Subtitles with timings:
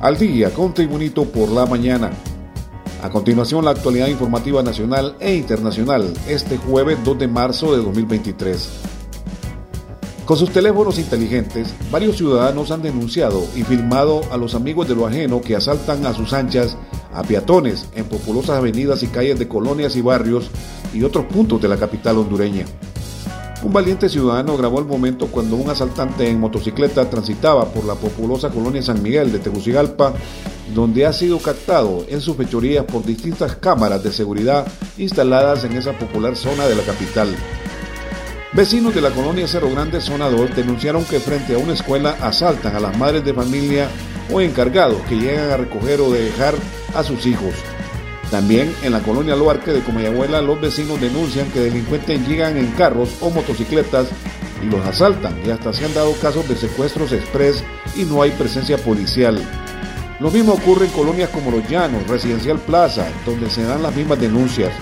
[0.00, 2.12] Al día con Tribunito por la mañana.
[3.02, 8.68] A continuación, la actualidad informativa nacional e internacional este jueves 2 de marzo de 2023.
[10.24, 15.04] Con sus teléfonos inteligentes, varios ciudadanos han denunciado y filmado a los amigos de lo
[15.04, 16.76] ajeno que asaltan a sus anchas
[17.12, 20.48] a peatones en populosas avenidas y calles de colonias y barrios
[20.94, 22.66] y otros puntos de la capital hondureña.
[23.60, 28.50] Un valiente ciudadano grabó el momento cuando un asaltante en motocicleta transitaba por la populosa
[28.50, 30.12] colonia San Miguel de Tegucigalpa,
[30.72, 34.64] donde ha sido captado en sus fechorías por distintas cámaras de seguridad
[34.96, 37.34] instaladas en esa popular zona de la capital.
[38.52, 42.76] Vecinos de la colonia Cerro Grande, zona 2, denunciaron que frente a una escuela asaltan
[42.76, 43.88] a las madres de familia
[44.32, 46.54] o encargados que llegan a recoger o dejar
[46.94, 47.54] a sus hijos.
[48.30, 53.16] También en la colonia Luarque de Comayagüela los vecinos denuncian que delincuentes llegan en carros
[53.20, 54.08] o motocicletas
[54.62, 57.64] y los asaltan y hasta se han dado casos de secuestros express
[57.96, 59.40] y no hay presencia policial.
[60.20, 64.20] Lo mismo ocurre en colonias como Los Llanos, Residencial Plaza, donde se dan las mismas
[64.20, 64.72] denuncias.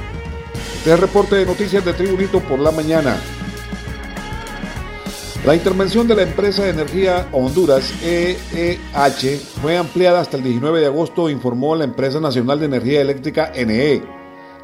[0.78, 3.16] Este reporte de noticias de Tribunito por la mañana.
[5.46, 10.86] La intervención de la empresa de energía Honduras EEH fue ampliada hasta el 19 de
[10.86, 14.02] agosto, informó la empresa nacional de energía eléctrica NE.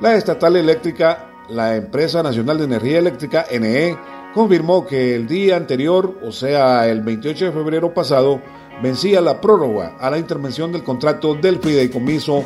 [0.01, 3.97] La estatal eléctrica, la empresa nacional de energía eléctrica NE,
[4.35, 8.43] confirmó que el día anterior, o sea, el 28 de febrero pasado,
[8.83, 12.45] vencía la prórroga a la intervención del contrato del fideicomiso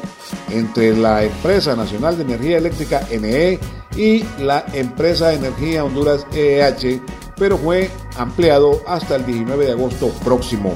[0.51, 3.59] entre la empresa nacional de energía eléctrica NE
[3.97, 7.01] y la empresa de energía Honduras EEH
[7.39, 10.75] pero fue ampliado hasta el 19 de agosto próximo.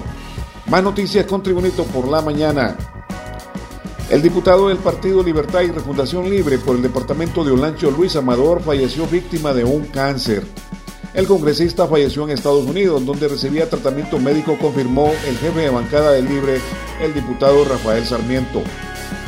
[0.67, 2.77] Más noticias con Tribunito por la mañana.
[4.11, 8.61] El diputado del Partido Libertad y Refundación Libre por el departamento de Olancho, Luis Amador,
[8.61, 10.45] falleció víctima de un cáncer.
[11.15, 16.13] El congresista falleció en Estados Unidos, donde recibía tratamiento médico, confirmó el jefe de bancada
[16.13, 16.61] de Libre,
[17.01, 18.63] el diputado Rafael Sarmiento.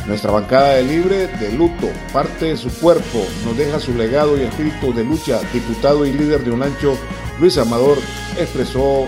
[0.06, 4.42] Nuestra bancada de Libre, de luto, parte de su cuerpo, nos deja su legado y
[4.42, 6.96] espíritu de lucha, diputado y líder de Olancho,
[7.38, 7.98] Luis Amador,
[8.38, 9.06] expresó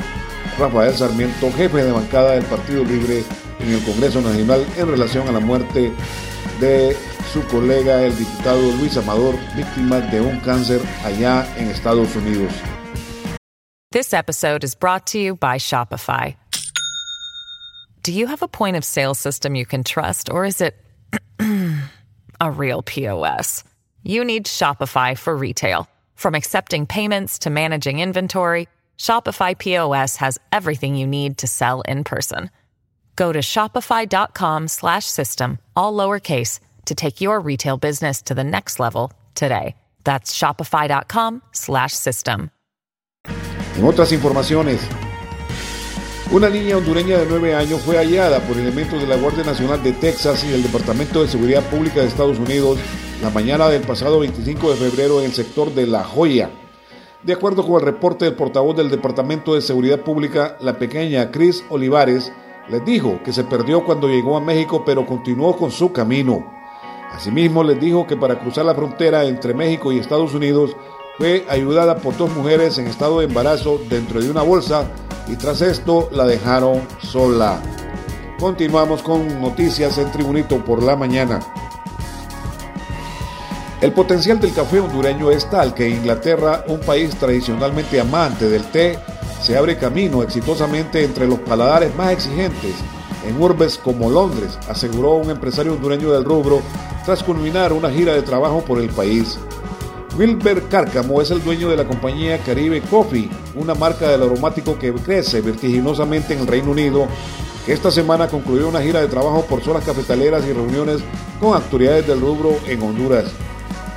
[0.59, 3.25] Rafael Sarmiento, jefe de bancada del Partido Libre
[3.61, 5.93] en el Congreso Nacional en relación a la muerte
[6.61, 6.97] de
[7.33, 12.53] su colega, el diputado Luis Amador, víctima de un cáncer allá en Estados Unidos.
[13.91, 16.37] This episode is brought to you by Shopify.
[18.03, 20.75] Do you have a point of sale system you can trust, or is it
[22.41, 23.65] a real POS?
[24.03, 25.89] You need Shopify for retail.
[26.15, 32.05] From accepting payments to managing inventory, Shopify POS has everything you need to sell in
[32.05, 32.51] person.
[33.17, 39.75] Go to shopify.com/system all lowercase to take your retail business to the next level today.
[40.05, 42.51] That's shopify.com/system.
[43.77, 44.81] En otras informaciones,
[46.31, 49.93] una niña hondureña de 9 años fue hallada por elementos de la Guardia Nacional de
[49.93, 52.79] Texas y del Departamento de Seguridad Pública de Estados Unidos
[53.25, 56.51] la mañana del pasado 25 de febrero en el sector de La Joya.
[57.23, 61.65] De acuerdo con el reporte del portavoz del Departamento de Seguridad Pública, la pequeña Cris
[61.71, 62.31] Olivares
[62.69, 66.45] les dijo que se perdió cuando llegó a México pero continuó con su camino.
[67.13, 70.77] Asimismo les dijo que para cruzar la frontera entre México y Estados Unidos
[71.17, 74.87] fue ayudada por dos mujeres en estado de embarazo dentro de una bolsa
[75.29, 77.59] y tras esto la dejaron sola.
[78.39, 81.41] Continuamos con noticias en Tribunito por la mañana.
[83.81, 88.99] El potencial del café hondureño es tal que Inglaterra, un país tradicionalmente amante del té,
[89.43, 92.75] se abre camino exitosamente entre los paladares más exigentes
[93.27, 96.61] en urbes como Londres, aseguró un empresario hondureño del rubro
[97.05, 99.39] tras culminar una gira de trabajo por el país.
[100.17, 104.93] Wilber Cárcamo es el dueño de la compañía Caribe Coffee, una marca del aromático que
[104.93, 107.07] crece vertiginosamente en el Reino Unido,
[107.67, 111.01] que esta semana concluyó una gira de trabajo por zonas cafetaleras y reuniones
[111.41, 113.25] con autoridades del rubro en Honduras.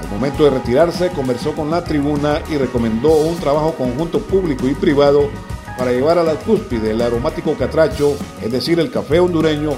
[0.08, 4.74] Al momento de retirarse, conversó con la tribuna y recomendó un trabajo conjunto público y
[4.74, 5.30] privado
[5.78, 9.72] para llevar a la cúspide el aromático catracho, es decir, el café hondureño,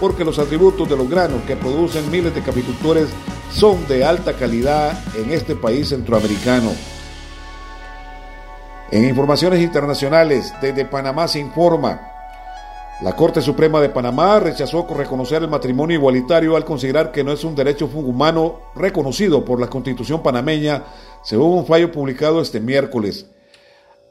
[0.00, 3.08] porque los atributos de los granos que producen miles de caficultores
[3.52, 6.72] son de alta calidad en este país centroamericano.
[8.90, 12.15] En informaciones internacionales, desde Panamá se informa.
[13.02, 17.44] La Corte Suprema de Panamá rechazó reconocer el matrimonio igualitario al considerar que no es
[17.44, 20.82] un derecho humano reconocido por la Constitución panameña,
[21.22, 23.26] según un fallo publicado este miércoles.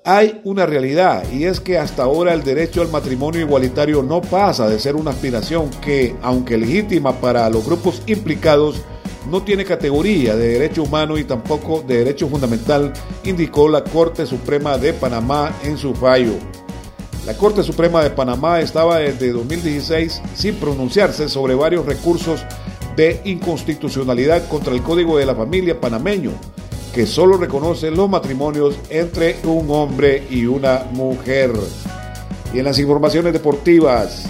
[0.04, 4.70] Hay una realidad y es que hasta ahora el derecho al matrimonio igualitario no pasa
[4.70, 8.84] de ser una aspiración que, aunque legítima para los grupos implicados,
[9.32, 12.94] no tiene categoría de derecho humano y tampoco de derecho fundamental,
[13.24, 16.34] indicó la Corte Suprema de Panamá en su fallo.
[17.26, 22.46] La Corte Suprema de Panamá estaba desde 2016 sin pronunciarse sobre varios recursos
[22.96, 26.30] de inconstitucionalidad contra el Código de la Familia panameño,
[26.94, 31.52] que solo reconoce los matrimonios entre un hombre y una mujer.
[32.54, 34.28] Y en las informaciones deportivas,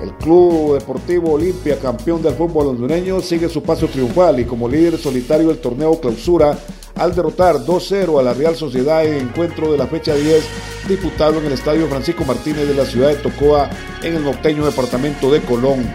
[0.00, 4.98] el Club Deportivo Olimpia, campeón del fútbol hondureño, sigue su paso triunfal y como líder
[4.98, 6.56] solitario del torneo clausura
[7.00, 10.44] al derrotar 2-0 a la Real Sociedad en encuentro de la fecha 10
[10.86, 13.70] disputado en el Estadio Francisco Martínez de la ciudad de Tocoa
[14.02, 15.90] en el norteño departamento de Colón.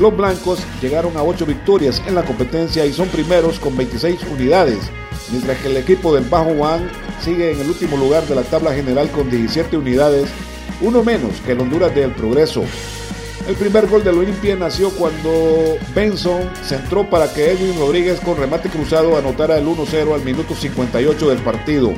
[0.00, 4.78] Los blancos llegaron a 8 victorias en la competencia y son primeros con 26 unidades,
[5.30, 6.90] mientras que el equipo del Bajo Juan
[7.22, 10.30] sigue en el último lugar de la tabla general con 17 unidades,
[10.80, 12.64] uno menos que el Honduras del Progreso.
[13.46, 18.70] El primer gol del Olimpia nació cuando Benson centró para que Edwin Rodríguez con remate
[18.70, 21.92] cruzado anotara el 1-0 al minuto 58 del partido.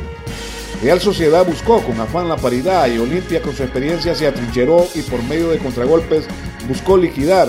[0.83, 5.03] Real Sociedad buscó con afán la paridad y Olimpia con su experiencia se atrincheró y
[5.03, 6.27] por medio de contragolpes
[6.69, 7.49] buscó liquidar.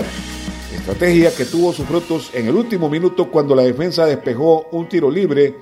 [0.72, 5.10] Estrategia que tuvo sus frutos en el último minuto cuando la defensa despejó un tiro
[5.10, 5.56] libre.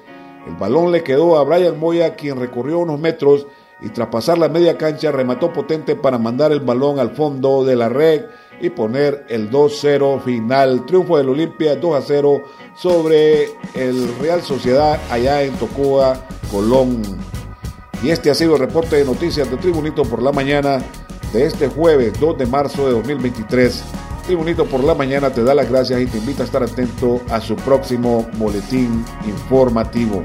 [0.47, 3.47] El balón le quedó a Brian Moya quien recorrió unos metros
[3.81, 7.77] y tras pasar la media cancha remató potente para mandar el balón al fondo de
[7.77, 8.25] la red
[8.61, 10.87] y poner el 2-0 final.
[10.87, 12.43] Triunfo del Olimpia 2-0
[12.75, 16.19] sobre el Real Sociedad allá en Tocoa,
[16.51, 17.03] Colón.
[18.03, 20.83] Y este ha sido el reporte de noticias de Tribunito por la mañana
[21.33, 23.83] de este jueves 2 de marzo de 2023.
[24.27, 27.41] Tribunito por la mañana te da las gracias y te invita a estar atento a
[27.41, 30.25] su próximo boletín informativo.